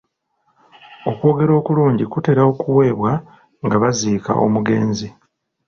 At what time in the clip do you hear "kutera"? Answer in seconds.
2.13-2.41